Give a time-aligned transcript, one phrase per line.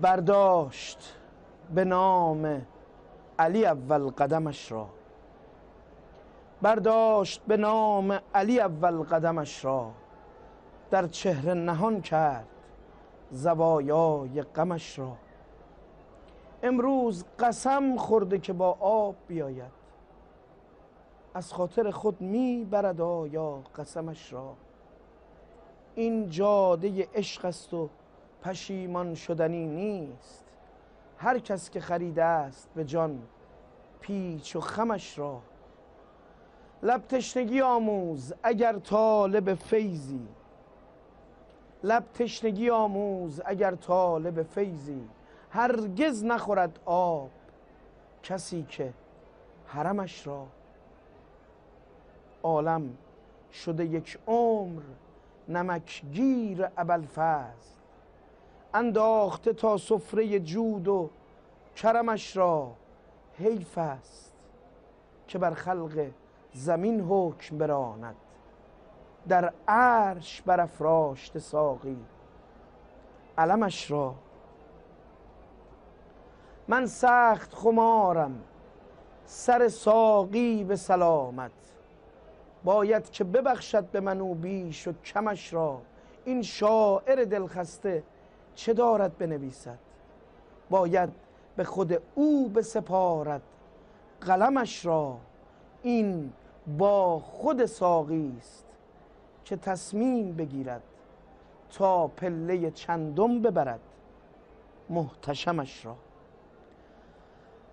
[0.00, 1.14] برداشت
[1.74, 2.66] به نام
[3.38, 4.86] علی اول قدمش را.
[6.62, 9.90] برداشت به نام علی اول قدمش را.
[10.90, 12.48] در چهره نهان کرد
[13.30, 15.12] زوایای غمش را.
[16.62, 19.72] امروز قسم خورده که با آب بیاید.
[21.34, 24.54] از خاطر خود می برد آیا قسمش را.
[25.94, 27.88] این جاده عشق است و
[28.44, 30.44] پشیمان شدنی نیست.
[31.18, 33.22] هر کس که خریده است به جان
[34.00, 35.40] پیچ و خمش را.
[36.82, 40.28] لب تشنگی آموز اگر طالب فیضی.
[41.84, 45.08] لب تشنگی آموز اگر طالب فیضی.
[45.50, 47.30] هرگز نخورد آب
[48.22, 48.92] کسی که
[49.66, 50.46] حرمش را.
[52.42, 52.96] عالم
[53.52, 54.82] شده یک عمر
[55.48, 57.83] نمکگیر ابوالفضل
[58.74, 61.10] انداخته تا سفره جود و
[61.76, 62.72] کرمش را
[63.38, 64.34] حیف است
[65.28, 66.10] که بر خلق
[66.52, 68.16] زمین حکم براند.
[69.28, 71.96] در عرش برافراشته ساقی
[73.38, 74.14] علمش را.
[76.68, 78.42] من سخت خمارم
[79.24, 81.50] سر ساقی به سلامت.
[82.64, 85.80] باید که ببخشد به منو بیش و کمش را.
[86.24, 88.02] این شاعر دلخسته
[88.54, 89.78] چه دارد بنویسد؟
[90.70, 91.10] باید
[91.56, 93.42] به خود او بسپارد
[94.20, 95.16] قلمش را.
[95.82, 96.32] این
[96.78, 98.64] با خود ساقی است
[99.44, 100.82] که تصمیم بگیرد
[101.70, 103.80] تا پله چندم ببرد
[104.90, 105.96] محتشمش را.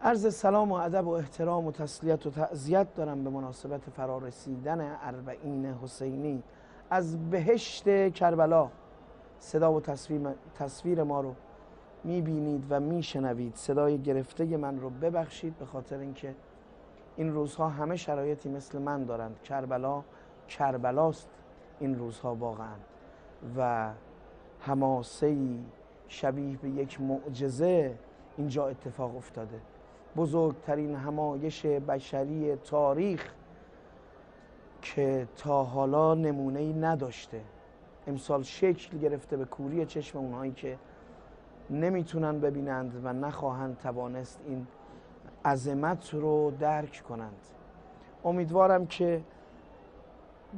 [0.01, 5.65] عرض سلام و ادب و احترام و تسلیت و تعذیت دارم به مناسبت فرارسیدن اربعین
[5.65, 6.43] حسینی
[6.89, 8.69] از بهشت کربلا.
[9.41, 10.21] صدا و تصویر,
[10.55, 11.35] تصویر ما رو
[12.03, 13.55] می‌بینید و میشنوید.
[13.55, 16.35] صدای گرفته من رو ببخشید به خاطر اینکه
[17.17, 19.41] این روزها همه شرایطی مثل من دارند.
[19.41, 20.03] کربلا
[20.47, 21.29] کربلاست
[21.79, 22.75] این روزها واقعا.
[23.57, 23.89] و
[24.61, 25.37] هماسه
[26.07, 27.97] شبیه به یک معجزه
[28.37, 29.59] اینجا اتفاق افتاده.
[30.17, 33.33] بزرگترین همایش بشری تاریخ
[34.81, 37.41] که تا حالا نمونه ای نداشته.
[38.07, 40.77] امسال شکل گرفته به کوری چشم اونهایی که
[41.69, 44.67] نمی‌تونن ببینند و نخواهند توانست این
[45.45, 47.37] عظمت رو درک کنند.
[48.25, 49.21] امیدوارم که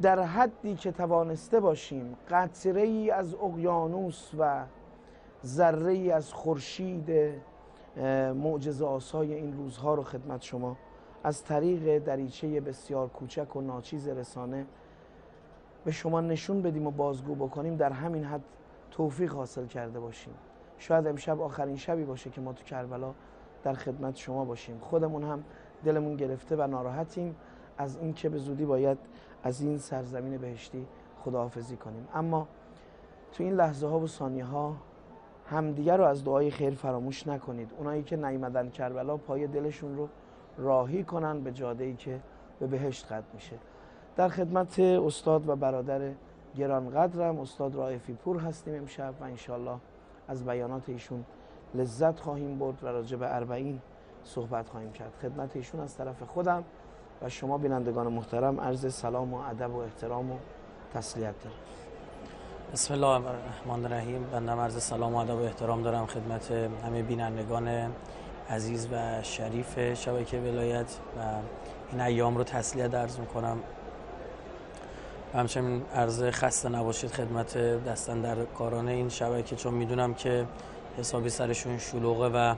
[0.02, 4.66] در حدی که توانسته باشیم قطره ای از اقیانوس و
[5.46, 7.12] ذره ای از خورشید
[8.36, 10.78] معجزه آسای این روزها رو خدمت شما.
[11.24, 14.66] از طریق دریچه بسیار کوچک و ناچیز رسانه
[15.86, 18.42] به شما نشون بدیم و بازگو بکنیم در همین حد
[18.92, 20.34] توفیق حاصل کرده باشیم.
[20.78, 23.14] شاید امشب آخرین شبی باشه که ما تو کربلا
[23.64, 24.80] در خدمت شما باشیم.
[24.80, 25.44] خودمون هم
[25.86, 27.36] دلمون گرفته و ناراحتیم
[27.78, 28.98] از اینکه به زودی باید
[29.44, 30.88] از این سرزمین بهشتی
[31.24, 32.08] خداحافظی کنیم.
[32.14, 32.48] اما
[33.32, 34.76] تو این لحظه ها و ثانیه ها
[35.50, 37.72] همدیگه رو از دعای خیر فراموش نکنید.
[37.78, 40.10] اونایی که نیمدن کربلا پای دلشون رو
[40.58, 42.20] راهی کنن به جاده ای که
[42.60, 43.56] به بهشت قد میشه.
[44.16, 46.12] در خدمت استاد و برادر
[46.58, 49.76] گرانقدرم استاد رائفی پور هستیم امشب و انشالله
[50.28, 51.24] از بیانات ایشون
[51.76, 53.80] لذت خواهیم برد و راجع به اربعین
[54.24, 55.14] صحبت خواهیم کرد.
[55.22, 56.64] خدمت ایشون از طرف خودم
[57.22, 60.36] و شما بینندگان محترم عرض سلام و ادب و احترام و
[60.94, 61.56] تسلیت دارم.
[62.74, 66.52] بسم الله الرحمن الرحیم بنده عرض سلام و ادب و احترام دارم خدمت
[66.86, 67.92] همه بینندگان
[68.50, 71.22] عزیز و شریف شبکه ولایت و
[71.92, 73.58] این ایام رو تسلیت عرض می‌کنم.
[75.34, 80.46] همچنین عرض خسته نباشید خدمت دستن در کاران این شبکه چون می‌دونم که
[80.98, 82.56] حسابی سرشون شلوغه و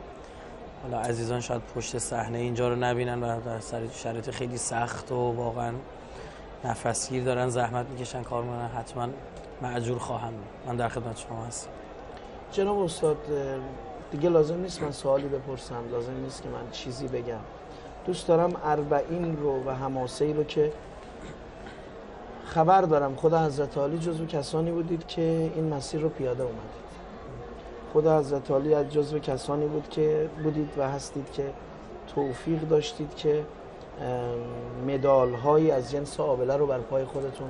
[0.83, 3.59] حالا عزیزان شاید پشت صحنه اینجا رو نبینن و در
[3.93, 5.73] شرایط خیلی سخت و واقعا
[6.63, 9.07] نفسگیر دارن زحمت می‌کشن کار می‌کنن حتما
[9.61, 10.33] معجور خواهم
[10.67, 11.69] من در خدمت شما هستم.
[12.51, 13.17] جناب استاد
[14.11, 17.39] دیگه لازم نیست من سوالی بپرسم لازم نیست که من چیزی بگم.
[18.05, 20.71] دوست دارم اربعین رو و هماسه رو که
[22.45, 23.15] خبر دارم.
[23.15, 26.85] خدا حضرت عالی جزو کسانی بودید که این مسیر رو پیاده اومدید.
[27.93, 31.43] خدا حضرت عالی از جزو کسانی بود که بودید و هستید که
[32.15, 33.43] توفیق داشتید که
[34.87, 37.47] مدال هایی از جنس آبله رو بر پای خودتون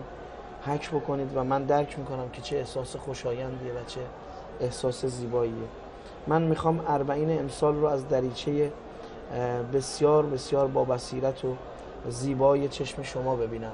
[0.65, 4.01] حک بکنید و من درک می‌کنم که چه احساس خوشایندیه و چه
[4.59, 5.53] احساس زیباییه.
[6.27, 8.71] من می‌خوام اربعین امسال رو از دریچه
[9.73, 11.55] بسیار بسیار با بصیرت و
[12.09, 13.71] زیبای چشم شما ببینم.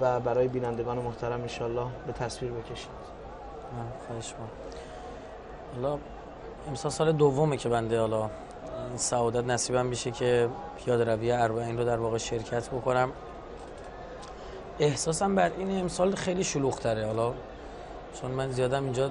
[0.00, 2.88] و برای بینندگان محترم انشالله به تصویر بکشید.
[4.06, 4.34] خواهش
[5.74, 5.98] حالا
[6.68, 8.30] امسال سال دومه که بنده حالا
[8.96, 13.12] سعادت نصیبم بشه که پیاده روی اربعین رو در واقع شرکت بکنم.
[14.78, 17.32] احساسم بر این امسال خیلی شلوغ تره حالا
[18.20, 19.10] چون من زیادم اینجا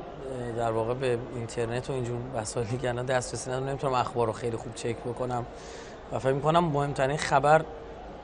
[0.58, 4.76] در واقع به اینترنت و اینجور وسایل دیگه دسترسی ندارم نمی‌تونم اخبار رو خیلی خوب
[4.76, 5.46] چک بکنم.
[6.12, 7.62] و فکر می‌کنم مهمترین خبر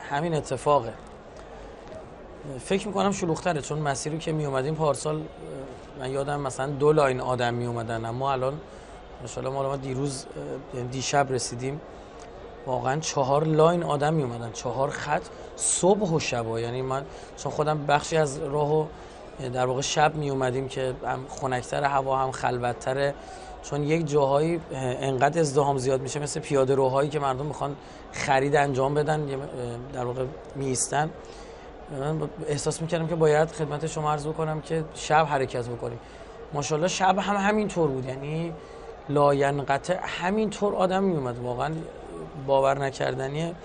[0.10, 0.94] همین اتفاقه.
[2.60, 5.22] فکر می‌کنم شلوغتره چون مسیری که می اومدیم پارسال
[6.00, 8.54] من یادم مثلا دو لاین آدم می اومدن اما الان
[9.22, 10.26] ماشاءالله ما دیروز
[10.74, 11.82] یعنی دیشب رسیدیم.
[12.66, 15.22] واقعا چهار لاین آدم می اومدن چهار خط
[15.56, 16.58] صبح و شب.
[16.58, 17.06] یعنی من
[17.38, 18.86] چون خودم بخشی از راهو
[19.54, 23.14] در واقع شب می اومدیم که هم خنکتر هوا هم خلوتتره.
[23.64, 27.76] چون یک جاهایی انقدر ازدحام زیاد میشه مثل پیاده روهایی که مردم می‌خوان
[28.12, 29.26] خرید انجام بدن
[29.94, 30.26] در واقع
[30.56, 31.10] میستن
[31.92, 36.00] من احساس می‌کردم که باید خدمت شما عرض بکنم که شب حرکت بکنیم.
[36.54, 38.06] ماشاءالله شب هم همین طور بود.
[38.06, 38.54] یعنی
[39.10, 41.74] لاینقطع همین طور آدم میومد واقعا
[42.48, 43.56] باور نکردنیه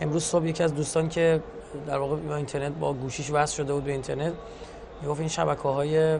[0.00, 1.42] امروز صبح یکی از دوستان که
[1.86, 4.32] در واقع با اینترنت با گوشیش وصل شده بود به اینترنت
[5.02, 6.18] می‌گفت این شبکه های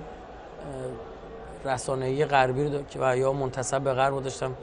[1.64, 4.54] رسانه‌ای غربی رو که و یا منتسب به غرب داشتم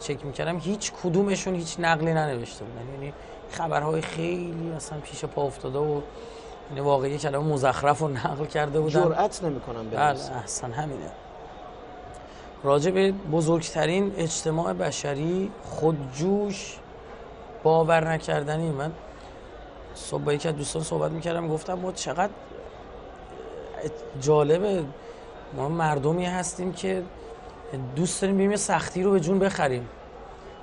[0.00, 0.58] چک می‌کردم.
[0.58, 3.12] هیچ کدومشون هیچ نقلی ننوشته بودن یعنی
[3.52, 6.00] خبرهای خیلی اصلا پیش پا افتاده و
[6.70, 9.00] یعنی واقعی کلمه مزخرف رو نقل کرده بودن.
[9.04, 11.10] جرأت نمی‌کنم بله احسن همینه.
[12.64, 16.78] راجع به بزرگترین اجتماع بشری خودجوش
[17.62, 18.70] باور نکردنی.
[18.70, 18.92] من
[19.94, 22.30] صبح با یکی از دوستان صحبت می‌کردم گفتم ما چقدر
[24.20, 24.84] جالبه.
[25.56, 27.02] ما مردمی هستیم که
[27.96, 29.88] دوست داریم بیم سختی رو به جون بخریم.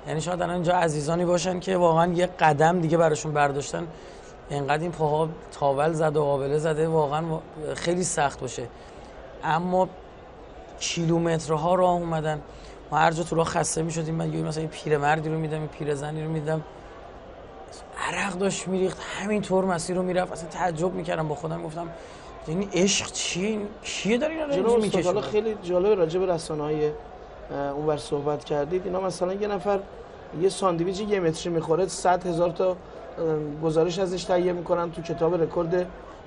[0.06, 3.86] یعنی شاید الان اینجا عزیزانی باشن که واقعا یه قدم دیگه براشون برداشتن.
[4.50, 7.24] اینقدر این پاها تاول زده و قابله زده واقعا
[7.74, 8.68] خیلی سخت باشه.
[9.44, 9.88] اما
[10.80, 12.40] کیلومترها راه اومدن.
[12.90, 16.24] ما هر جا تو راه خسته می شدیم من یه مثلا پیرمردی رو میدم پیرزنی
[16.24, 16.62] رو میدم.
[18.08, 20.32] عرق داشت میریخت همین طور مسیر رو می‌رفت.
[20.32, 21.88] اصلا تعجب می‌کردم با خودم گفتم
[22.48, 26.90] یعنی عشق چیه کیه داره اینا رو می‌کشه؟ خیلی جالب راجع به رسانه‌های
[27.50, 29.80] اونور صحبت کردید اینا مثلا یه نفر
[30.40, 32.76] یه ساندویچ یه متری می‌خوره 100 هزار تا
[33.62, 35.86] گزارش ازش تهیه می‌کنن تو کتاب رکورد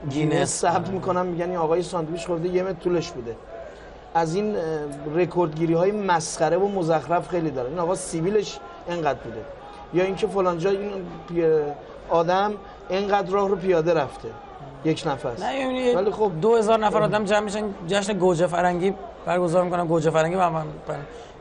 [0.10, 0.60] گینس.
[0.60, 3.36] ثبت می‌کنن میگن این آقای ساندویچ خورده یه متر طولش بوده.
[4.14, 4.56] از این
[5.16, 7.70] رکوردگیری های مسخره و مزخرف خیلی داره.
[7.70, 9.42] این آقا سیبیلش اینقدر بوده.
[9.94, 10.92] یا اینکه فلان جا این
[12.10, 12.54] آدم
[12.90, 14.30] اینقدر راه رو پیاده رفته.
[14.86, 18.94] یک نفس نه یعنی ولی خب 2000 نفر آدم جمع میشن جشن گوجه فرنگی
[19.25, 20.66] برگزار می‌کنن گوجه فرنگی من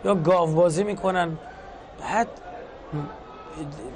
[0.04, 1.38] یا گاو بازی می‌کنن.
[2.00, 2.28] بعد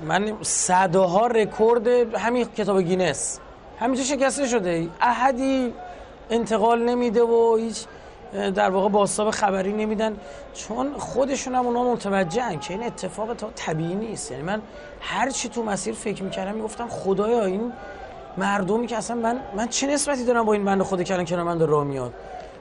[0.05, 3.41] من صدها رکورد همین کتاب گینس.
[3.81, 4.89] همینجا شکسته شده.
[5.01, 5.75] احدی
[6.31, 7.85] انتقال نمیده و هیچ
[8.55, 10.17] در واقع بازتاب خبری نمیدن.
[10.55, 14.31] چون خودشون هم اونا متوجهن که این اتفاقا طبیعی نیست.
[14.31, 14.63] یعنی من
[15.01, 17.73] هر چی تو مسیر فکر می‌کردم می‌گفتم خدایا این
[18.37, 21.67] مردمی که اصلا من من چه نسبتی دارم با این بنده خود کردن کنار من
[21.67, 22.13] راه میاد؟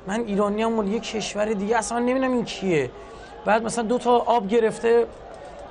[0.07, 2.91] من ایرانی هم یه کشور دیگه اصلا نمی‌دونم این کیه.
[3.45, 5.05] بعد مثلا دو تا آب گرفته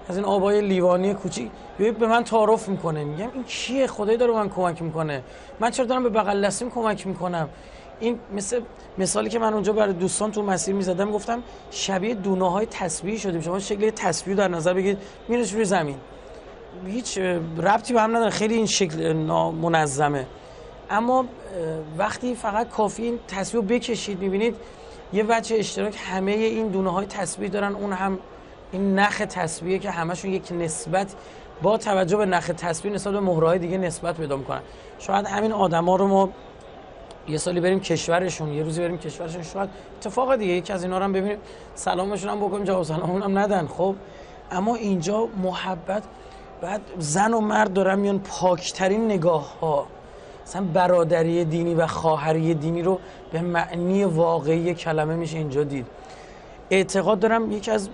[0.09, 4.49] از این آبای لیوانی کوچیک به من تعارف می‌کنه میگم این کیه؟ خدایی داره من
[4.49, 5.23] کمک می‌کنه.
[5.61, 7.49] من چرا دارم به بغل دستیم کمک می‌کنم؟
[8.01, 8.61] این مثل
[8.99, 13.41] مثالی که من اونجا برای دوستان تو مسیر می‌زدم گفتم شبیه دونه های تسبیح شدیم
[13.41, 14.99] شما شکل تسبیح در نظر بگید
[15.29, 15.97] میره روی زمین.
[16.87, 17.19] هیچ
[17.59, 18.31] ربطی به هم نداره.
[18.31, 19.13] خیلی این شکل
[19.63, 20.27] منظمه.
[20.91, 21.25] اما
[21.99, 23.19] وقتی فقط کافی این
[23.53, 24.57] رو بکشید می‌بینید
[25.13, 27.75] یه وجه اشتراک همه این دونه های تسبیح دارن.
[27.75, 28.19] اون هم
[28.73, 31.15] این نخ تسبیحه که همشون یک نسبت
[31.63, 34.61] با توجه به نخ تسبیح نسبت به مهرهای دیگه نسبت پیدا می‌کنن.
[34.99, 36.29] شاید همین آدما رو ما
[37.29, 39.43] یه سالی بریم کشورشون یه روزی بریم کشورشون.
[39.43, 41.39] شاید اتفاق دیگه یکی از اینا رو هم ببینیم
[41.75, 43.67] سلامشون هم بکنیم جواب سلامون هم ندن.
[43.67, 43.95] خب
[44.51, 46.03] اما اینجا محبت
[46.61, 49.87] بعد زن و مرد دارن میان پاکترین نگاه ها
[50.47, 52.99] مثلا برادری دینی و خواهری دینی رو
[53.33, 55.87] به معنی واقعی کلمه میشه اینجا دید.
[56.71, 57.89] اعتقاد دارم یکی از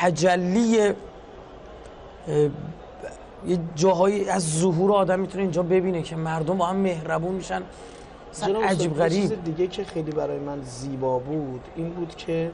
[0.00, 0.94] تجلی
[3.46, 7.62] یه جاهایی از ظهور آدم می‌تونه اینجا ببینه که مردم با هم مهربون میشن.
[8.64, 9.20] عجیب غریب.
[9.20, 12.50] چیز دیگه که خیلی برای من زیبا بود این بود که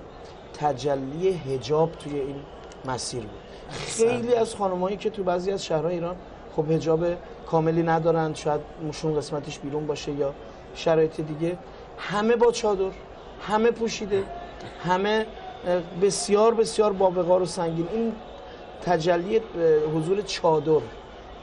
[0.54, 2.36] تجلی هجاب توی این
[2.84, 3.30] مسیر بود.
[3.70, 6.16] خیلی از خانمایی که تو بعضی از شهرهای ایران
[6.56, 7.04] خب هجاب
[7.46, 10.34] کاملی ندارن شاید مشون قسمتش بیرون باشه یا
[10.74, 11.58] شرایط دیگه.
[11.98, 12.90] همه با چادر
[13.48, 14.24] همه پوشیده
[14.84, 15.26] همه
[16.02, 17.88] بسیار بسیار با وقار و سنگین.
[17.92, 18.12] این
[18.82, 19.40] تجلی
[19.94, 20.80] حضور چادر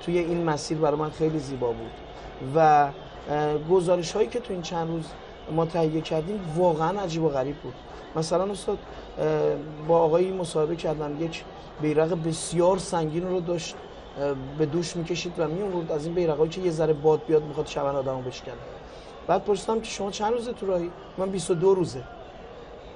[0.06, 1.92] توی این مسیر برای من خیلی زیبا بود.
[2.56, 2.90] و
[3.72, 5.06] گزارش هایی که تو این چند روز
[5.52, 7.74] ما تهیه کردیم واقعا عجیب و غریب بود.
[8.16, 8.78] مثلا استاد
[9.88, 11.44] با آقایی مصاحبه کردم یک
[11.82, 13.76] بیرق بسیار سنگین رو داشت.
[14.58, 17.96] به دوش می‌کشید و میورد از این بیرقایی که یه ذره باد بیاد می‌خواد شبن
[17.96, 18.54] آدمو بشکنه.
[19.28, 22.04] بعد پرسیدم که شما چند روزه تو راهی؟ من 22 روزه.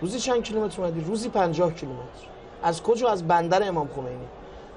[0.02, 2.28] روزی چند کیلومتر اومدی؟ روزی 50 کیلومتر.
[2.64, 4.28] از کجا؟ از بندر امام خمینی.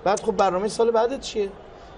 [0.04, 1.50] بعد خب برنامه سال بعدت چیه؟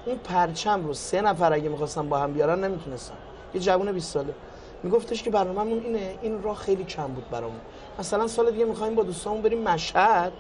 [0.07, 3.15] این پرچم رو سه نفر اگه می‌خواستن با هم بیارن نمی‌تونستن.
[3.55, 4.35] یه جوون 20 ساله.
[4.83, 7.61] میگفتش که برنامه‌مون اینه این راه خیلی کم بود برامون.
[7.99, 10.33] مثلا سال دیگه می‌خوایم با دوستامون بریم مشهد.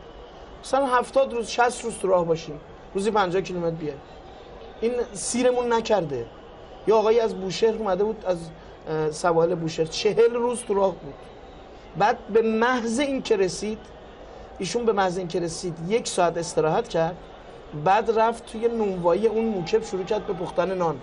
[0.64, 2.60] مثلا 70 روز 60 روز تو راه باشیم.
[2.94, 4.00] روزی 50 کیلومتر بیایم
[4.80, 6.26] این سیرمون نکرده.
[6.86, 8.38] یا آقایی از بوشهر اومده بود از
[9.14, 9.86] سواحل بوشهر.
[9.86, 11.14] چهل روز تو راه بود.
[11.98, 13.78] بعد به محض این که رسید
[14.58, 17.16] ایشون به محض این که رسید یک ساعت استراحت کرد.
[17.84, 21.00] بعد رفت توی نونوایی اون موکب شروع کرد به پختن نان.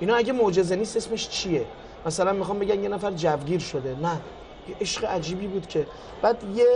[0.00, 1.64] اینا اگه معجزه نیست اسمش چیه؟
[2.06, 3.96] مثلا می‌خوام بگن یه نفر جوگیر شده.
[4.02, 4.20] نه.
[4.68, 5.86] یه عشق عجیبی بود که
[6.22, 6.66] بعد یه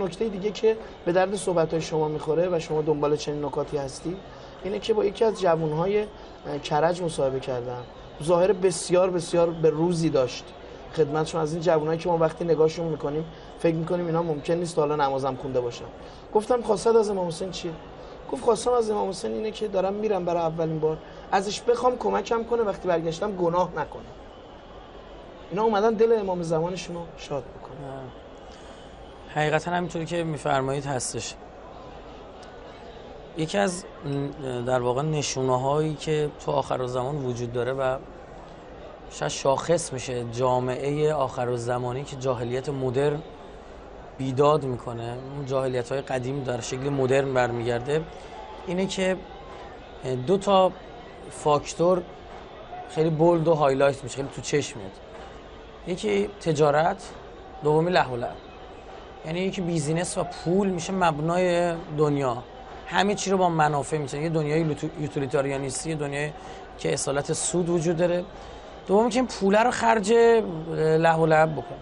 [0.00, 4.16] نکته دیگه که به درد صحبت های شما می‌خوره و شما دنبال چنین نکاتی هستی
[4.64, 6.04] اینه که با یکی از جوانهای
[6.64, 7.82] کرج مصاحبه کردم.
[8.22, 10.44] ظاهر بسیار بسیار به روزی داشت.
[10.96, 13.24] خدمتشون از این جوانایی که ما وقتی نگاهشون می‌کنیم
[13.58, 15.84] فکر می‌کنیم اینا ممکن نیست حالا نمازم خونده باشن.
[16.34, 17.72] گفتم خواستد از امام حسین چیه
[18.32, 20.98] گفت خواستم از امام حسین اینه که دارم میرم برای اولین بار.
[21.32, 24.17] ازش بخوام کمکم کنه وقتی برگشتم گناه نکنه.
[25.50, 27.76] اینا اومدن دل امام زمانشون رو شاد بکنه
[29.34, 31.34] حقیقتا همینطوری که میفرمایید هستش.
[33.36, 33.84] یکی از
[34.66, 37.98] در واقع نشونه هایی که تو آخر زمان وجود داره و
[39.10, 43.22] شاید شاخص میشه جامعه آخر زمانی که جاهلیت مدرن
[44.18, 48.02] بیداد می‌کنه اون جاهلیت های قدیم در شکل مدرن برمیگرده
[48.66, 49.16] اینه که
[50.26, 50.72] دو تا
[51.30, 52.02] فاکتور
[52.90, 55.07] خیلی bold و highlight میشه خیلی تو چشم میاد.
[55.88, 57.10] یکی تجارت
[57.62, 58.16] دومی لهو
[59.26, 62.42] یعنی یکی بیزینس و پول میشه مبنای دنیا.
[62.86, 66.30] همه چی رو با منافع میشه یه دنیای یوتیلیتاریانیستی دنیای
[66.78, 68.24] که اصالت سود وجود داره.
[68.86, 70.12] دومی که این پوله رو خرج
[70.78, 71.76] لحو لعب بکن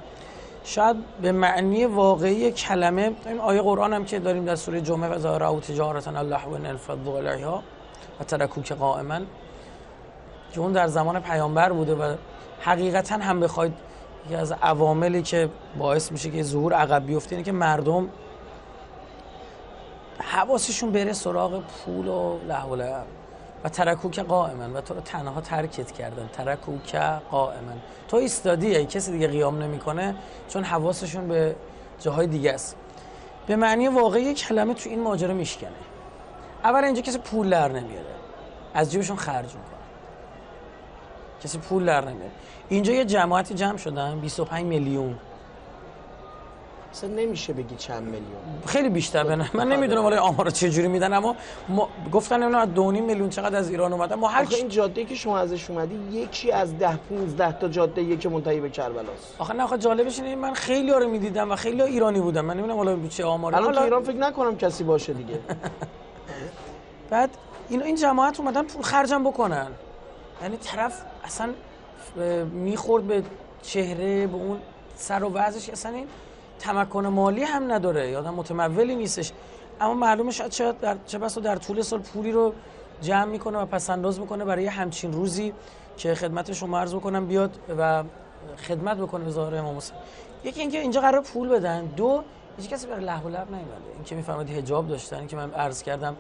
[0.65, 5.19] شاید به معنی واقعی کلمه این آیه قرآن هم که داریم در سوره جمعه و
[5.19, 7.63] ظاهره و تجارتا الله و انفض علیها
[8.21, 9.21] و ترکوک قائما
[10.53, 12.15] که اون در زمان پیامبر بوده و
[12.61, 13.73] حقیقتا هم بخواید
[14.27, 18.09] یکی از عواملی که باعث میشه که ظهور عقب بیفته اینه که مردم
[20.19, 22.77] حواسشون بره سراغ پول و لحو
[23.65, 26.31] و ترکوک قائما و تو رو تنها ترکت کردن.
[26.33, 26.95] ترکوک
[27.31, 27.73] قائما
[28.09, 30.15] تو ایستادی ای کسی دیگه قیام نمی‌کنه
[30.49, 31.57] چون حواسشون به
[32.01, 32.77] جاهای دیگه است.
[33.47, 35.71] به معنی واقعی کلمه تو این ماجرا میشکنه.
[36.65, 38.07] اول اینجا کسی پول در نمیاره.
[38.75, 39.76] از جیبشون خرج می‌کنه.
[41.45, 42.31] کسی پول در نمیاره.
[42.69, 45.15] اینجا یه جماعتی جمع شدن 25 میلیون.
[46.93, 48.63] اصلا نمیشه بگی چند میلیون.
[48.67, 51.37] خیلی بیشتر بنه من نمی‌دونم ولی آمارا چه جوری میدن اما
[51.69, 54.15] ما گفتن اینا از 2.5 میلیون چقدر از ایران اومدن.
[54.15, 58.17] ما هر این جاده که شما ازش اومدی یکی از 10 15 تا جاده یکی
[58.17, 59.35] که منتهی به کربلاست.
[59.39, 62.55] آخه نه آخه جالبش اینه من خیلی رو می‌دیدم و خیلی ها ایرانی بودم من
[62.55, 63.57] نمی‌دونم حالا چه آماری.
[63.57, 65.39] الان تو ایران فکر نکنم کسی باشه دیگه.
[67.11, 67.31] بعد
[67.69, 69.69] این این جماعت اومدن پول خرجم بکنن.
[70.43, 71.53] یعنی طرف اصلا
[72.53, 73.23] می‌خورد به
[73.63, 74.59] چهره به اون
[74.97, 75.71] سر و وضعش.
[75.71, 76.07] اصلا این
[76.59, 78.11] تمکن مالی هم نداره.
[78.11, 79.33] یادم متمولی نیستش.
[79.81, 82.53] اما معلومه شاید شاید در چه بسا در طول سال پولی رو
[83.03, 85.53] جمع می‌کنه و پس انداز می‌کنه برای همچین روزی
[85.97, 88.05] که خدمت شما عرض بکنم بیاد و
[88.69, 89.97] خدمت بکنه به ظاهر امام حسین.
[90.45, 91.85] یکی اینکه اینجا قرار پول بدن.
[91.85, 92.23] دو
[92.59, 93.91] هیچ کسی برای لهو لب نیومده.
[93.95, 95.17] اینکه می‌فهمید حجاب داشتن.
[95.17, 96.17] اینکه من عرض کردم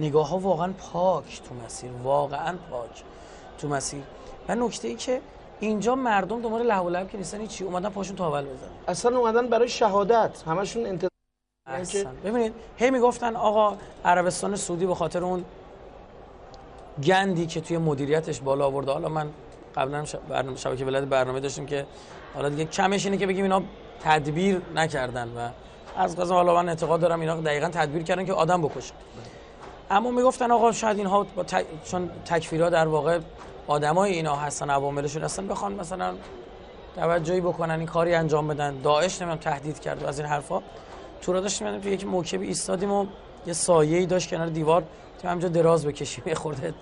[0.00, 1.90] نگاه ها واقعا پاک تو مسیر.
[2.02, 3.02] واقعا پاک
[3.58, 4.02] تو مسیر.
[4.48, 5.20] و نکته ای که
[5.60, 8.68] اینجا مردم دنبال لهو لب که نیستن چی اومدن پاشون تاول بزنن.
[8.88, 10.42] اصلا اومدن برای شهادت.
[10.46, 11.10] همشون انتظار
[12.24, 15.44] ببینید هی می‌گفتن آقا عربستان سعودی به خاطر اون
[17.04, 18.92] گندی که توی مدیریتش بالا آورده.
[18.92, 19.30] حالا من
[19.76, 21.86] قبلا برنامه شبکه ولایت برنامه داشتیم که
[22.34, 23.62] حالا دیگه کمش اینه که بگیم اینا
[24.00, 25.48] تدبیر نکردن و
[25.96, 28.94] از قضا حالا من اعتقاد دارم اینا دقیقا تدبیر کردن که آدم بکشن
[29.90, 31.64] اما می‌گفتن آقا شاید اینها با ت...
[31.84, 33.18] چون تکفیرها در واقع
[33.68, 36.14] آدمای اینا هستن عواملشون هستن بخوان مثلا
[36.96, 38.80] توجهی بکنن این کاری انجام بدن.
[38.80, 40.62] داعش نمیم تهدید کرد از این حرفا.
[41.20, 43.06] تو را داشتیم تو یک موکب ایستادیم و
[43.46, 44.82] یه سایه‌ای داشت کنار دیوار.
[45.22, 46.74] تو همجا دراز بکشیم یه خورده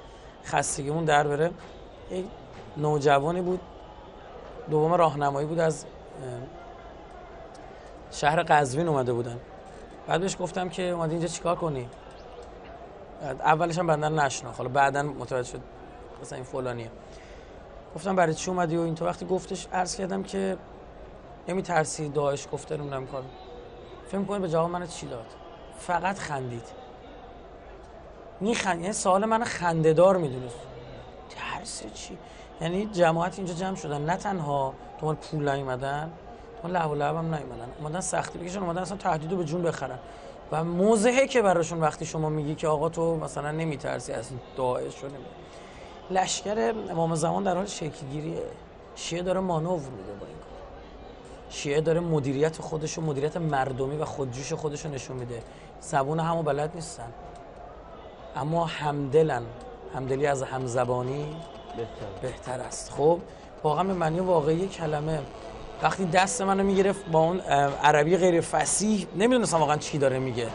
[0.45, 1.50] خستگیمون در بره.
[2.11, 2.25] یک
[2.76, 3.61] نوجوانی بود
[4.71, 5.85] دوم راهنمایی بود از
[8.11, 9.41] شهر قزوین اومده بودن.
[10.07, 11.88] بعد بهش گفتم که اومدی اینجا چیکار کنی؟
[13.23, 15.61] اولش هم بندن نشنا حالا بعدا متوجه شد.
[16.23, 16.90] مثلا این فلانیه.
[17.94, 20.56] گفتم برای چی اومدی و این تو وقتی گفتش عرض کردم که
[21.49, 23.23] نمی ترسی داعش گفته نمی‌دونم کار.
[24.09, 25.26] فکر کنید به جواب من چی داد؟
[25.78, 26.64] فقط خندید.
[28.40, 30.56] میخند یعنی سوال من خندهدار می‌دونست.
[31.30, 32.18] ترس چی؟
[32.61, 34.04] یعنی جماعت اینجا جمع شدن.
[34.04, 36.12] نه تنها تو پول نیومدن
[36.62, 37.68] تو لعب و لعب هم نیومدن.
[37.78, 39.99] اومدن سختی بکشن اومدن اصلا تهدیدو به جون بخرن.
[40.52, 45.09] و موزهه که براشون وقتی شما میگی که آقا تو مثلا نمیترسی از داعش رو
[45.09, 45.25] نمی
[46.11, 48.42] لشکر امام زمان در حال شکلگیریه
[48.96, 50.58] شیعه داره مانور میده با این کار.
[51.50, 55.42] شیعه داره مدیریت خودش و مدیریت مردمی و خودجوش خودش رو نشون میده.
[55.80, 57.12] زبون همو بلد نیستن.
[58.37, 59.42] اما همدلن.
[59.94, 61.37] همدلی از همزبانی
[61.76, 62.92] بهتر, بهتر است.
[62.92, 63.18] خب
[63.62, 65.18] واقعا به معنی واقعی کلمه.
[65.82, 67.40] وقتی دست منو می‌گرفت با اون
[67.82, 70.49] عربی غیر فصیح نمی‌دونستم واقعا چی داره میگه.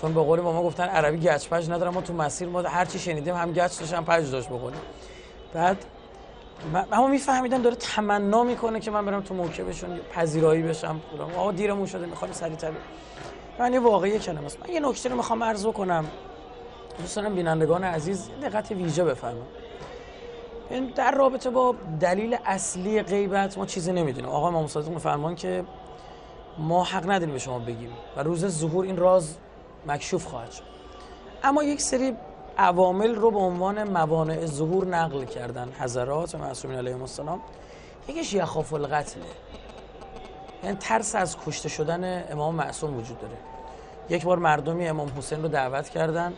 [0.00, 2.98] چون به قول ما گفتن عربی گچ پج نداره ما تو مسیر ما هر چی
[2.98, 4.80] شنیدیم هم گچ داشت هم پج داشت بقولیم
[5.54, 5.84] بعد
[6.92, 11.00] اما میفهمیدم داره تمنا می‌کنه که من برم تو موکبشون پذیرایی بشم
[11.36, 12.56] آقا دیرمون شده می‌خوام سریع
[13.58, 14.58] معنی واقعی کلمه است.
[14.60, 16.04] من یه نکته رو می‌خوام عرض کنم
[16.98, 19.36] دوست دارم بینندگان عزیز دقت ویژه بفهمن
[20.96, 24.30] در رابطه با دلیل اصلی غیبت ما چیزی نمی‌دونیم.
[24.30, 25.64] آقا امام صادق میفرمان که
[26.58, 29.36] ما حق نداریم به شما بگیم و روز ظهور این راز
[29.86, 30.62] مکشوف خواهد شد.
[31.44, 32.16] اما یک سری
[32.58, 35.72] عوامل رو به عنوان موانع ظهور نقل کردن.
[35.80, 37.40] حضرات معصومین علیهم السلام.
[38.08, 39.24] یکیش یخاف القتله
[40.64, 43.36] یعنی ترس از کشته شدن امام معصوم وجود داره.
[44.08, 46.32] یک بار مردمی امام حسین رو دعوت کردن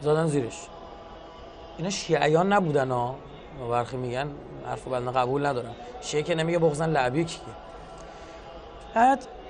[0.00, 0.66] زادن زیرش.
[1.78, 3.14] اینا شیعیان نبودن ها.
[3.70, 4.30] برخی میگن
[4.66, 7.40] حرف بلنه قبول ندارم شیعه که نمیگه بغزن لعبی کیه.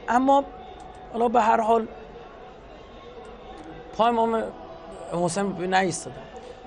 [0.09, 0.45] اما
[1.12, 1.87] حالا به هر حال
[3.99, 4.45] پای امام
[5.12, 6.17] حسین نایستادن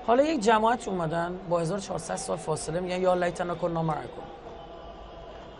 [0.06, 4.02] حالا یک جماعت اومدن با 1400 سال فاصله میگن یا لیتنا کن کن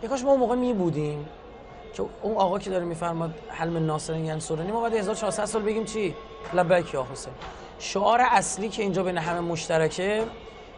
[0.03, 1.25] یکاش ما اون موقع می بودیم
[1.93, 5.85] که اون آقا که داره میفرماد حلم ناصرین یعنی سورانی ما بعد 1400 سال بگیم
[5.85, 6.15] چی؟
[6.53, 7.33] لبیک یا حسین.
[7.79, 10.23] شعار اصلی که اینجا بین همه مشترکه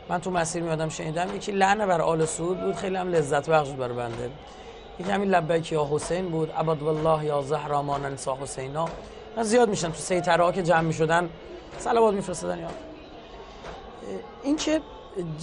[0.10, 3.68] من تو مسیر میادم شنیدم یکی لعنه بر آل سعود بود خیلی هم لذت بخش
[3.68, 4.30] بود برای بنده.
[5.00, 8.86] یکی همین لبیک یا حسین بود عبد والله یا زهرا نسا حسینا.
[9.44, 11.30] زیاد میشن تو سیطره که جمع می‌شدن
[11.78, 12.68] صلوات میفرستادن یا
[14.44, 14.82] این که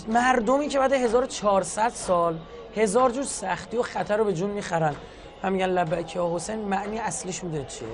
[0.08, 2.38] مردمی که بعد 1400 سال
[2.76, 4.94] هزار جور سختی و خطر رو به جون می‌خرن.
[5.42, 7.88] هم میگن لبیک یا حسین معنی اصلیش می‌دونه چیه؟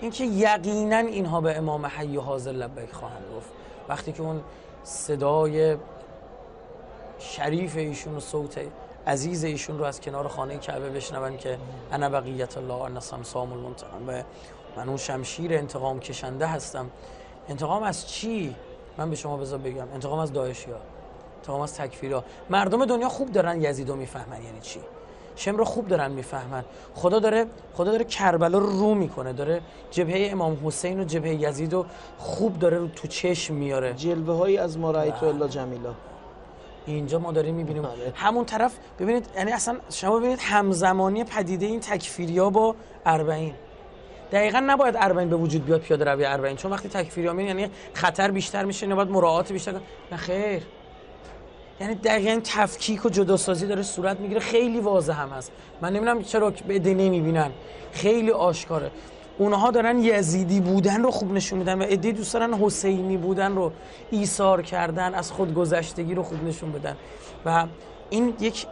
[0.00, 3.50] اینکه یقینا اینها به امام حی حاضر لبک خواهند گفت.
[3.88, 4.40] وقتی که اون
[4.84, 5.76] صدای
[7.18, 8.60] شریف ایشون و صوت
[9.06, 11.58] عزیز ایشون رو از کنار خانه کعبه بشنون که
[11.92, 14.08] انا بقیت الله ان سام المنتقم.
[14.08, 14.22] و
[14.76, 16.90] من اون شمشیر انتقام کشنده هستم.
[17.48, 18.54] انتقام از چی؟
[18.98, 19.86] من به شما بذار بگم.
[19.94, 20.76] انتقام از داعشی ها
[21.36, 24.42] انتقام از تکفیرها مردم دنیا خوب دارن یزیدو می‌فهمن.
[24.42, 24.80] یعنی چی؟
[25.36, 26.64] شم رو خوب دارن می‌فهمن.
[26.94, 29.32] خدا داره خدا داره کربلا رو رو می‌کنه.
[29.32, 31.86] داره جبهه امام حسین و جبهه یزید رو
[32.18, 33.94] خوب داره رو تو چشم میاره.
[33.94, 35.94] جلوه هایی از ما رایت الله جمیلا.
[36.86, 37.82] اینجا ما داریم می‌بینیم.
[37.82, 38.12] بله.
[38.14, 42.74] همون طرف ببینید یعنی اصلا شما ببینید همزمانی پدیده این تکفیریا با
[43.06, 43.54] اربعین.
[44.32, 48.64] دقیقا نباید اربعین به وجود بیاد پیاده روی اربعین چون وقتی تکفیریا یعنی خطر بیشتر
[48.64, 49.72] میشه نباید مراعات بیشتر
[50.12, 50.62] نه خیر.
[51.80, 54.40] یعنی دقیقا تفکیک و جداسازی داره صورت می‌گیره.
[54.40, 55.52] خیلی واضح هم هست.
[55.80, 57.50] من نمی‌دونم چرا به عده نمی‌بینن.
[57.92, 58.90] خیلی آشکاره.
[59.38, 63.72] اونها دارن یزیدی بودن رو خوب نشون میدن و عده دوست دارن حسینی بودن رو
[64.10, 66.96] ایثار کردن از خود گذشتگی رو خوب نشون بدن.
[67.44, 67.66] و
[68.10, 68.66] این یک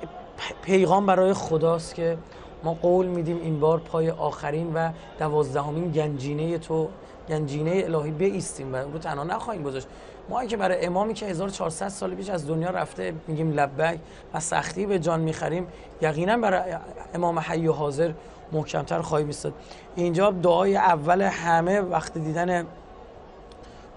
[0.62, 2.18] پیغام برای خداست که
[2.64, 6.88] ما قول میدیم این بار پای آخرین و دوازدهمین گنجینه تو
[7.28, 9.86] گنجینه الهی بیستیم و رو تنها نخواهیم گذاشت.
[10.28, 13.98] ما که برای امامی که 1400 سال پیش از دنیا رفته میگیم لبک
[14.34, 15.66] و سختی به جان می‌خریم
[16.00, 16.74] یقینا برای
[17.14, 18.12] امام حی و حاضر
[18.52, 19.52] محکمتر خواهیم ایستاد.
[19.96, 22.66] اینجا دعای اول همه وقت دیدن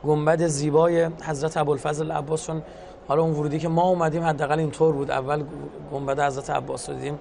[0.06, 2.62] گنبد زیبای حضرت ابوالفضل عباس چون
[3.08, 5.12] حالا اون ورودی که ما اومدیم حداقل اینطور بود.
[5.12, 5.44] اول
[5.94, 7.20] گنبد حضرت عباس رو دیدیم.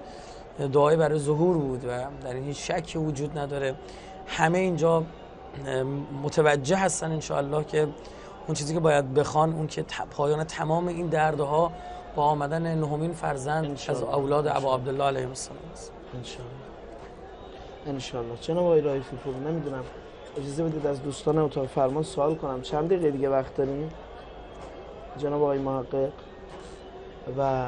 [0.59, 1.87] دعای برای ظهور بود و
[2.23, 3.75] در این شکی وجود نداره.
[4.27, 5.03] همه اینجا
[6.23, 7.87] متوجه هستن ان که
[8.47, 11.71] اون چیزی که باید بخوان اون که پایان تمام این دردها
[12.15, 15.91] با آمدن نهمین فرزند از اولاد ابا عبدالله علیه السلام است.
[17.87, 19.83] انشالله جناب آقای رایفی پور نمی‌دونم
[20.37, 22.61] اجازه بدید از دوستان اتاق فرمان سوال کنم.
[22.61, 23.89] چند دقیقه دیگه وقت داریم؟
[25.17, 26.11] جناب آقای محقق
[27.37, 27.67] و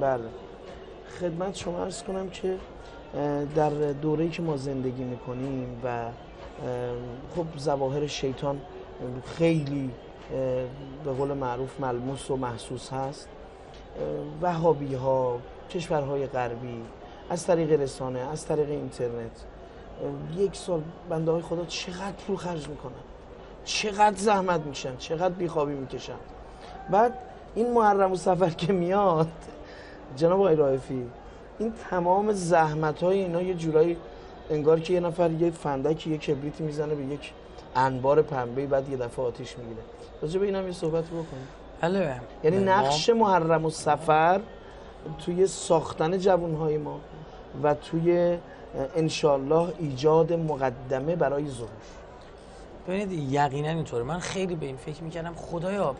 [0.00, 0.24] بله.
[1.20, 2.56] خدمت شما ارز کنم که
[3.56, 6.04] در دوره‌ای که ما زندگی می‌کنیم و
[7.36, 8.60] خب زواهر شیطان
[9.24, 9.90] خیلی
[11.04, 13.28] به قول معروف ملموس و محسوس هست.
[14.42, 15.38] وهابی ها
[15.70, 16.82] کشورهای غربی
[17.30, 19.44] از طریق رسانه از طریق اینترنت.
[20.36, 22.92] یک سال بنده های خدا چقدر پول خرج می‌کنن.
[23.64, 26.16] چقدر زحمت میشن چقدر بیخوابی می‌کشن.
[26.90, 27.18] بعد
[27.54, 29.28] این محرم و سفر که میاد
[30.16, 31.06] جناب آقای رائفی
[31.58, 33.96] این تمام زحمت های اینا یه جورایی
[34.50, 37.32] انگار که یه نفر یه فندکی یه کبریت می‌زنه به یک
[37.76, 39.82] انبار پنبه بعد یه دفعه آتیش می‌گیره.
[40.22, 41.48] راجع به اینم یه صحبت بکنیم.
[41.80, 42.20] بله.
[42.44, 44.40] یعنی نقش محرم و سفر
[45.24, 47.00] توی ساختن جوانهای ما
[47.62, 48.38] و توی
[48.96, 51.68] انشالله ایجاد مقدمه برای ظهور
[52.88, 54.02] ببینید یقینا اینطوره.
[54.02, 55.94] من خیلی به این فکر می‌کردم خدایا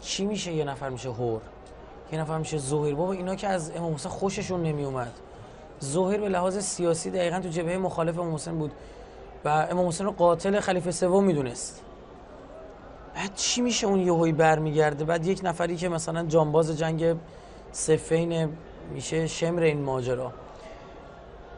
[0.00, 1.40] چی میشه یه نفر میشه هور؟
[2.12, 2.94] یه نفر میشه ظهیر.
[2.94, 5.12] بابا اینا که از امام حسین خوششون نمیومد.
[5.84, 8.72] ظهیر به لحاظ سیاسی دقیقا تو جبهه مخالف امام حسین بود
[9.44, 11.82] و امام حسین رو قاتل خلیفه سوم می‌دونست.
[13.14, 17.16] بعد چی میشه اون یهویی برمیگرده؟ بعد یک نفری که مثلا جانباز جنگ
[17.72, 18.48] سفین
[18.92, 20.32] میشه شمر این ماجرا.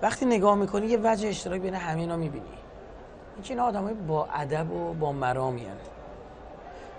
[0.02, 2.44] وقتی نگاه می‌کنی یه وجه اشتراک بین همه اینا می‌بینی.
[3.34, 5.90] اینکه اینا آدمای با ادب و با مرامی هست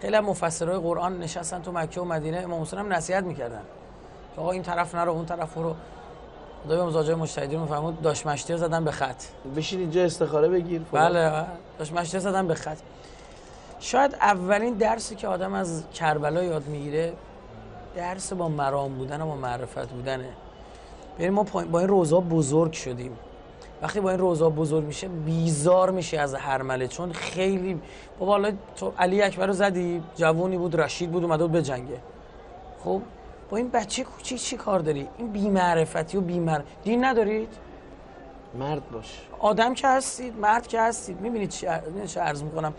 [0.01, 2.37] خیلی مفسرهای قرآن نشستن تو مکه و مدینه.
[2.37, 3.61] امام حسین هم نصیحت می‌کردن
[4.35, 5.75] که آقا این طرف نرو اون طرف رو
[6.63, 9.23] خدای مزاجای مجتهدین میفرمود داش مشتی زدن به خط.
[9.55, 10.81] بشین اینجا استخاره بگیر.
[10.91, 11.45] بله
[11.79, 12.77] داش مشتی زدن به خط.
[13.79, 17.13] شاید اولین درسی که آدم از کربلا یاد می‌گیره
[17.95, 20.29] درس با مرام بودن و با معرفت بودنه.
[21.19, 23.17] ببین ما با این روزا بزرگ شدیم.
[23.81, 27.81] وقتی با این روزا بزرگ میشه بیزار میشه از هرمله چون خیلی
[28.19, 31.97] بابا حالا تو علی اکبر رو زدی جوونی بود رشید بود اومده بود به جنگه.
[32.83, 33.01] خب
[33.49, 37.49] با این بچه کوچیک چی کار داری؟ این بی‌معرفتی و بیمر دین ندارید؟
[38.59, 39.21] مرد باش.
[39.39, 41.21] آدم که هستید مرد که هستید.
[41.21, 41.67] می‌بینید چی
[42.19, 42.73] عرض می‌کنم.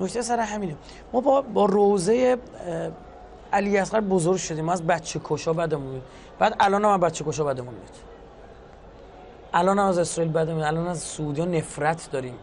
[0.00, 0.76] نکته سر همینه.
[1.12, 2.38] ما با, با روزه
[3.52, 4.64] علی اصغر بزرگ شدیم.
[4.64, 6.00] ما از بچه کشا بدمون
[6.38, 8.07] بعد الان هم بچه کشا بدمون میاد
[9.54, 12.34] الان از اسرائیل بدمون الان از سعودی نفرت داریم.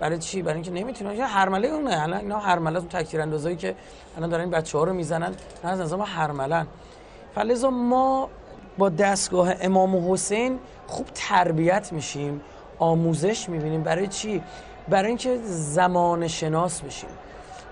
[0.00, 1.14] برای چی؟ برای اینکه نمی‌تونن.
[1.16, 2.02] یا هرمله اونه.
[2.02, 3.74] الان اینا هرمله اون تکثیر اندازایی که
[4.16, 5.34] الان دارن بچه ها رو می‌زنن.
[5.64, 6.66] نه از نظام هرملن
[7.34, 8.28] فلزا ما
[8.78, 12.40] با دستگاه امام حسین خوب تربیت میشیم
[12.78, 13.82] آموزش می‌بینیم.
[13.82, 14.42] برای چی؟
[14.88, 17.10] برای اینکه زمان شناس بشیم.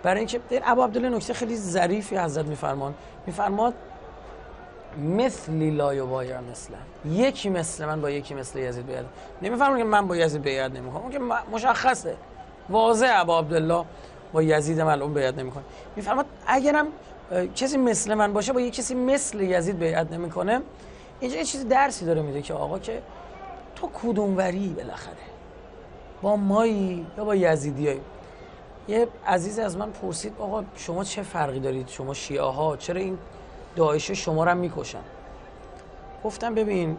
[0.03, 2.95] برای اینکه ابو عبدالله نکته خیلی ظریفی حضرت میفرمان
[3.27, 3.75] میفرماد
[4.99, 6.79] مثلی لا یبایر مثلا
[7.11, 9.07] یکی مثل من با یکی مثل یزید بیاد.
[9.43, 11.19] نمیفرمان که من با یزید بیاد نمی‌کنم اون که
[11.53, 12.17] مشخصه.
[12.69, 13.85] واضح ابو عبدالله
[14.33, 15.63] با یزید ملعون بیاد نمی‌کنه
[15.97, 16.87] میفرماد اگرم
[17.55, 20.61] کسی مثل من باشه با یه کسی مثل یزید بیعت نمی‌کنه
[21.21, 23.03] اینجا یه چیزی درسی داره میده که آقا که
[23.77, 25.17] تو کدوم وری بالاخره؟
[26.23, 28.01] با مایی یا با یزیدیایی؟
[28.89, 33.19] یه عزیز از من پرسید آقا شما چه فرقی دارید؟ شما شیعه ها چرا این
[33.77, 35.03] داعش شما رو می‌کشن.
[36.25, 36.97] گفتم ببین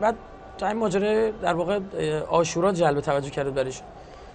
[0.00, 0.14] بعد
[0.58, 1.80] تا این ماجرا در واقع
[2.20, 3.82] آشورا جلب توجه کرد برش.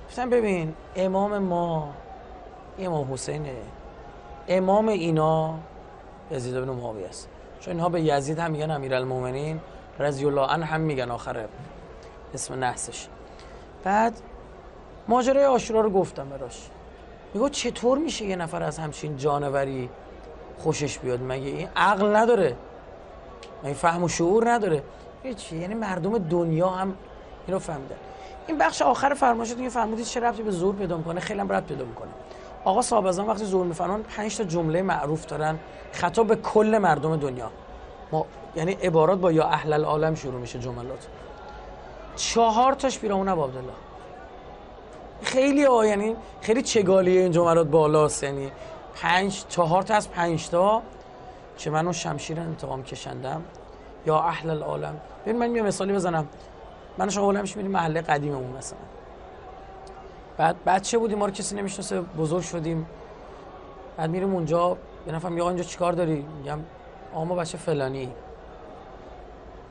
[0.08, 1.90] گفتم ببین امام ما
[2.80, 3.56] امام حسینه.
[4.48, 5.56] امام اینا
[6.32, 7.30] یزید بن معاویه است.
[7.60, 9.60] چون اینها به یزید هم میگن امیرالمومنین.
[10.00, 11.48] رضی الله عنه هم میگن آخره
[12.34, 13.08] اسم نحسش.
[13.84, 14.14] بعد
[15.08, 16.70] ماجرای آشورا رو گفتم براش.
[17.34, 19.90] میگو چطور میشه یه نفر از همچین جانوری
[20.62, 21.20] خوشش بیاد.
[21.24, 22.56] مگه این عقل نداره؟
[23.64, 24.84] مگه فهم و شعور نداره؟
[25.38, 26.94] چی یعنی مردم دنیا هم
[27.48, 27.96] اینو فهمیدن.
[28.48, 31.64] این بخش آخر فرمایشات دیگه فرمودید چه ربطی به زور پیدا می‌کنه؟ خیلی هم ربط
[31.64, 32.10] پیدا می‌کنه.
[32.64, 35.60] آقا صاحب وقتی زور میفرمان پنج تا جمله معروف دارن.
[35.92, 37.52] خطاب به کل مردم دنیا.
[38.12, 41.08] ما یعنی عبارات با یا اهل العالم شروع میشه جملات.
[42.16, 43.74] چهار تاش پیرامون عبدالله.
[45.22, 48.24] خیلی ها یعنی خیلی چگالیه این جملات بالاست.
[48.24, 48.52] یعنی
[48.96, 50.82] پنج چهار تا از پنج تا
[51.58, 53.44] چه منو شمشیر انتقام کشندم.
[54.06, 54.98] یا اهل العالم.
[55.26, 56.28] ببین من یه مثالی بزنم.
[56.98, 58.80] من شما بولم میریم محله قدیممون مثلا.
[60.38, 62.86] بعد بچه بودیم؟ ما رو کسی نمی‌شناسه بزرگ شدیم.
[63.98, 64.78] بعد میریم اونجا
[65.08, 66.60] یه نفر میگه اینجا چیکار داری؟ میگم
[67.14, 68.12] آقا بچه فلانی.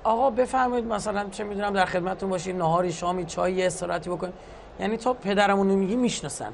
[0.05, 4.33] آقا بفرمایید مثلا چه می‌دونم در خدمتتون باشید نهاری شامی چای استراحتی بکن.
[4.81, 6.53] یعنی تا پدرمون میگی می‌شناسن.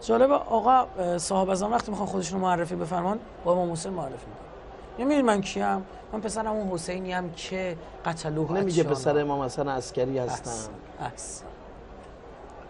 [0.00, 0.86] جالب آقا
[1.18, 5.08] صاحب از وقتی می‌خوان خودشون معرفی بفرمان با امام حسین معرفی می‌کنن.
[5.10, 10.18] یعنی من کیم؟ من پسرم اون حسینی هم که قتلوه نمیگه پسر امام حسن عسکری
[10.18, 11.42] هستم اص.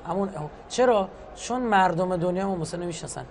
[0.06, 0.30] همون
[0.68, 3.26] چرا؟ چون مردم دنیا امام حسین نمی‌شناسن.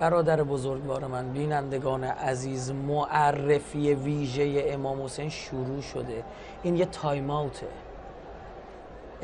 [0.00, 6.24] برادر بزرگوار من بینندگان عزیز معرفی ویژه امام حسین شروع شده.
[6.62, 7.66] این یه تایم اوته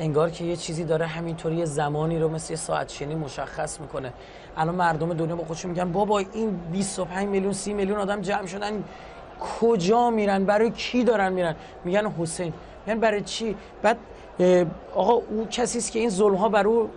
[0.01, 4.13] انگار که یه چیزی داره همینطوری زمانی رو مثل یه ساعت شنی مشخص می‌کنه.
[4.57, 8.83] الان مردم دنیا با خودشون میگن بابا این 25 میلیون 30 میلیون آدم جمع شدن.
[9.59, 12.53] کجا میرن؟ برای کی دارن میرن؟ میگن حسین.
[12.85, 13.97] میگن برای چی؟ بعد
[14.95, 16.89] آقا او کسی است که این ظلم ها بر او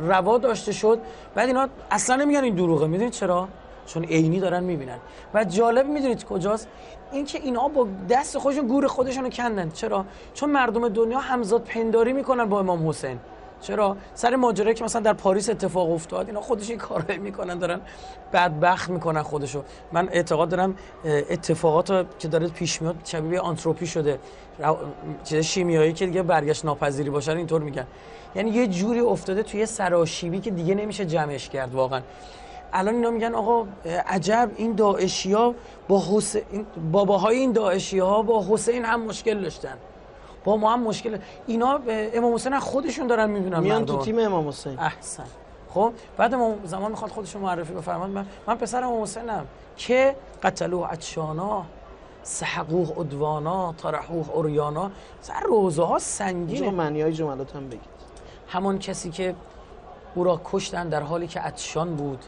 [0.00, 0.98] روا داشته شد.
[1.34, 2.86] بعد اینا اصلا نمیگن این دروغه.
[2.86, 3.48] می‌دونید چرا؟
[3.88, 4.98] چون عینی دارن می‌بینن.
[5.34, 6.68] و جالب می‌دونید کجاست؟
[7.12, 9.70] اینکه اینا با دست خودشون گور خودشون رو کندن.
[9.70, 13.18] چرا؟ چون مردم دنیا همزاد پنداری می‌کنن با امام حسین.
[13.60, 17.80] چرا؟ سر ماجرایی که مثلا در پاریس اتفاق افتاد اینا خودش این کارایی می‌کنن دارن
[18.32, 19.62] بدبخت می‌کنن خودشو.
[19.92, 20.74] من اعتقاد دارم
[21.04, 24.18] اتفاقات که داره پیش میاد شبیه آنتروپی شده.
[25.24, 27.86] چیز شیمیایی که دیگه برگشت ناپذیری باشه اینطور میگن.
[28.34, 32.00] یعنی یه جوری افتاده توی سراشیبی که دیگه نمیشه جمعش کرد واقعا.
[32.72, 33.66] الان اینا میگن آقا
[34.06, 35.54] عجب این داعشی ها
[35.88, 39.76] با حسین باباهای این داعشی ها با حسین هم مشکل داشتن.
[40.44, 44.78] با ما هم مشکل اینا امام حسین خودشون دارن می‌بینن میان تو تیم امام حسین.
[44.78, 45.24] احسن.
[45.74, 48.10] خب بعد امام زمان می‌خواد خودشون معرفی بفرماد.
[48.10, 51.64] من من پسر امام حسینم که قتلوه عطشانا
[52.22, 56.70] سحقوه ادوانا طرحوه اوریانا سر روزه ها سنگینه.
[56.70, 57.98] معنی های جملات هم بگید.
[58.48, 59.34] همون کسی که
[60.14, 62.24] او را کشتن در حالی که عطشان بود.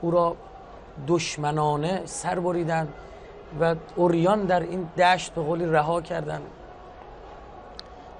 [0.00, 0.36] او را
[1.08, 2.88] دشمنانه سر بریدن
[3.60, 6.42] و اوریان در این دشت به قولی رها کردن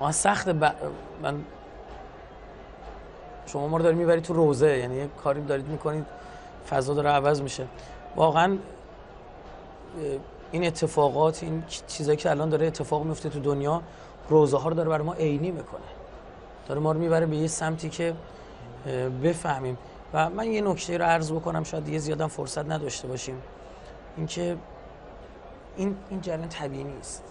[0.00, 1.44] ما سخت من
[3.46, 6.06] شما ما رو دارید می‌برید تو روزه یعنی یه کاری دارید می‌کنید
[6.70, 7.66] فضا داره عوض میشه.
[8.16, 8.58] واقعا
[10.52, 13.82] این اتفاقات این چیزایی که الان داره اتفاق میفته تو دنیا
[14.28, 15.80] روزه ها رو داره برای ما عینی می‌کنه.
[16.68, 18.14] داره ما رو می‌بره به یه سمتی که
[19.24, 19.78] بفهمیم.
[20.14, 23.42] و من یه نکته رو عرض بکنم شاید دیگه زیادم فرصت نداشته باشیم.
[24.16, 24.56] اینکه
[25.76, 27.24] این این جریان طبیعی نیست.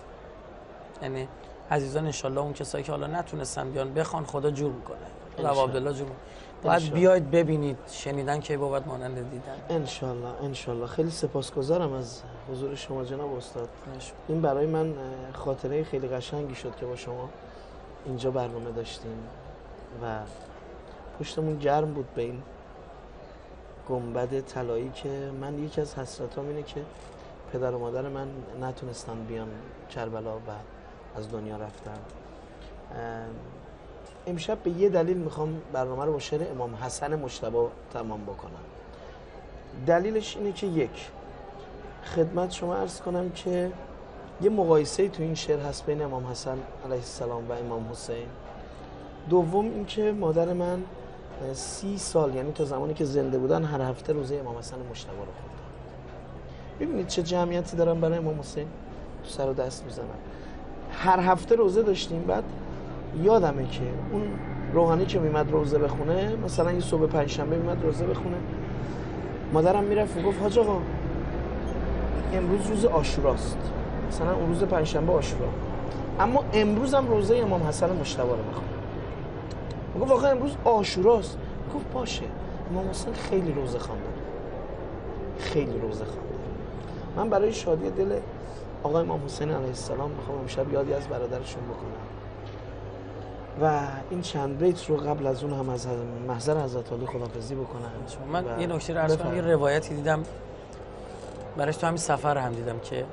[1.01, 1.27] یعنی
[1.71, 4.97] عزیزان انشالله اون کسایی که حالا نتونستن بیان بخوان خدا جور می‌کنه.
[5.37, 6.07] خدا عبدالله جور
[6.63, 9.55] باید بیاید ببینید شنیدن که بابت مانند دیدن.
[9.69, 13.69] انشالله انشالله خیلی سپاسگزارم از حضور شما جناب استاد.
[14.27, 14.93] این برای من
[15.33, 17.29] خاطره خیلی قشنگی شد که با شما
[18.05, 19.23] اینجا برنامه داشتیم
[20.03, 20.19] و
[21.19, 22.41] پشتمون گرم بود به این
[23.89, 26.82] گنبد طلایی که من یکی از حسرتام اینه که
[27.54, 28.28] پدر و مادر من
[28.62, 29.47] نتونستن بیان
[29.89, 30.52] کربلا و
[31.15, 31.99] از دنیا رفتن.
[34.28, 38.52] امشب به یه دلیل می‌خوام برنامه رو با شعر امام حسن مشتبه تمام بکنم.
[39.88, 41.10] دلیلش اینه که یک
[42.04, 43.71] خدمت شما ارز کنم که
[44.41, 48.28] یه مقایسه تو این شعر هست بین امام حسن علیه السلام و امام حسین.
[49.30, 50.84] دوم اینکه مادر من
[51.54, 55.17] سی سال یعنی تا زمانی که زنده بودن هر هفته روزه امام حسن مشتبه رو
[55.17, 55.60] خوندن
[56.80, 58.67] ببینید چه جمعیتی دارن برای امام حسین
[59.23, 60.06] تو سر و دست می‌زنن.
[60.91, 62.43] هر هفته روزه داشتیم بعد
[63.23, 64.21] یادمه که اون
[64.73, 68.38] روحانی که میمد روزه بخونه مثلا یه صبح پنجشنبه میمد روزه بخونه.
[69.54, 70.82] مادرم می‌رفت و گفت حاج آقا
[72.34, 73.58] امروز روز آشوراست
[74.10, 75.49] مثلا اون روز پنجشنبه آشورا
[76.19, 78.68] اما امروز هم روزه امام حسن مشتبه رو بخونه
[80.01, 81.38] گفت واقعا امروز آشوراست.
[81.75, 82.23] گفت باشه.
[82.71, 84.05] امام حسین خیلی روزه خوانده
[85.39, 86.29] خیلی روزه خوانده
[87.15, 88.19] من برای شادی دل
[88.83, 92.09] آقای امام حسین علیه السلام می‌خوام امشب یادی از برادرشون بکنم.
[93.62, 95.88] و این چند بیت رو قبل از اون هم از
[96.27, 97.91] محضر حضرت علی خدافزی بکنم.
[98.31, 100.23] من یه نکته رو عرض کنم یه روایتی دیدم.
[101.57, 103.05] برایش تو همین سفر هم دیدم که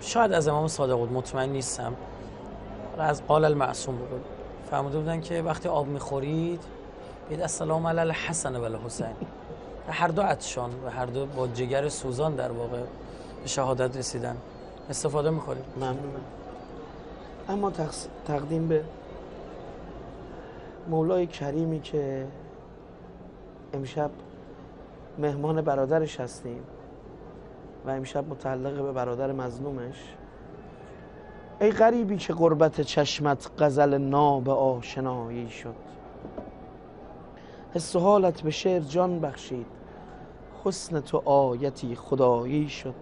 [0.00, 1.92] شاید از امام صادق بود مطمئن نیستم.
[2.98, 4.24] از قال المعصوم بود.
[4.70, 6.60] فرموده بودن که وقتی آب می‌خورید
[7.28, 9.06] بید السلام علی الحسن و الحسین.
[9.88, 12.80] هر دو عطشان و هر دو با جگر سوزان در واقع
[13.42, 14.36] به شهادت رسیدن.
[14.90, 16.24] استفاده می‌کنیم ممنونم.
[17.48, 17.72] اما
[18.26, 18.84] تقدیم به
[20.88, 22.26] مولای کریمی که
[23.74, 24.10] امشب
[25.18, 26.62] مهمان برادرش هستیم
[27.86, 30.14] و امشب متعلق به برادر مظلومش.
[31.60, 35.74] ای غریبی که قربت چشمت غزل ناب آشنایی شد.
[37.74, 39.66] حس حالت به شعر جان بخشید.
[40.64, 42.94] حسن تو آیتی خدایی شد.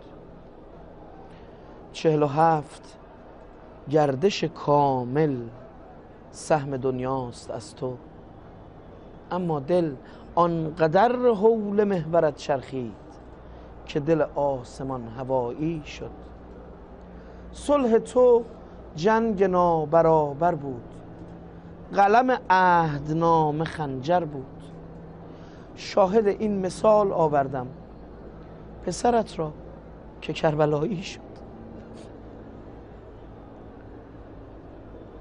[1.93, 2.99] چهل و هفت
[3.91, 5.37] گردش کامل
[6.31, 7.97] سهم دنیاست از تو.
[9.31, 9.95] اما دل
[10.35, 12.95] آنقدر حول محورت چرخید
[13.87, 16.11] که دل آسمان هوایی شد.
[17.53, 18.45] صلح تو
[18.97, 20.83] جنگ نابرابر بود.
[21.93, 24.45] قلم عهدنامه خنجر بود.
[25.75, 27.67] شاهد این مثال آوردم.
[28.87, 29.53] پسرت را
[30.21, 31.21] که کربلایی شد.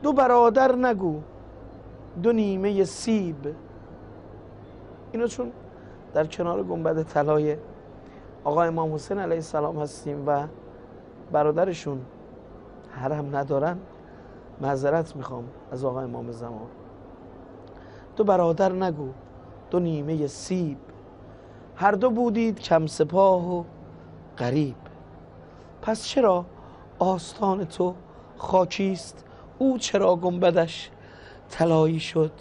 [0.04, 1.20] دو برادر نگو.
[2.24, 3.56] دو نیمه سیب.
[5.12, 5.52] اینو چون
[6.14, 7.58] در کنار گنبد طلای
[8.44, 10.48] آقا امام حسین علیه السلام هستیم و
[11.32, 12.02] برادرشون
[12.98, 13.78] حرم ندارن
[14.62, 16.68] معذرت می‌خوام از آقا امام زمان.
[18.16, 19.10] تو برادر نگو
[19.70, 20.78] دو نیمه سیب.
[21.76, 23.64] هر دو بودید کم سپاه و
[24.38, 24.76] غریب.
[25.82, 26.46] پس چرا
[27.00, 27.94] آستان تو
[28.38, 29.26] خاکیست؟
[29.60, 30.92] او چرا گنبدش
[31.50, 32.32] طلایی شد؟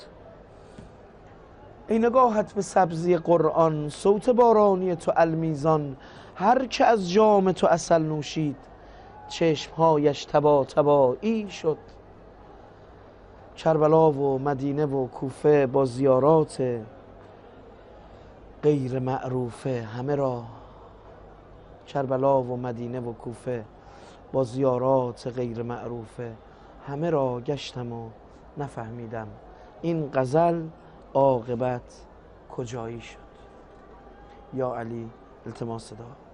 [1.89, 5.97] ای نگاهت به سبزی قرآن صوت بارانی تو المیزان.
[6.35, 8.57] هر که از جام تو اصل نوشید
[9.29, 11.79] چشمهایش تبا تبایی شد.
[13.57, 16.81] کربلا و مدینه و کوفه با زیارات
[18.63, 20.43] غیر معروفه همه را
[21.87, 23.65] کربلا و مدینه و کوفه
[24.33, 26.33] با زیارات غیر معروفه
[26.87, 28.09] همه را گشتم و
[28.59, 29.29] نفهمیدم
[29.83, 30.63] این غزل
[31.15, 32.07] عاقبت
[32.57, 33.27] کجایی شد.
[34.55, 35.11] یا علی
[35.47, 36.26] التماس صدا